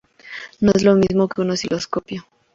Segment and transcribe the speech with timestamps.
[0.61, 2.25] No es lo mismo que un osciloscopio.